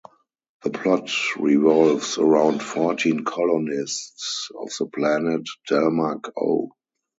[0.63, 6.71] The plot revolves around fourteen colonists of the planet Delmak-O.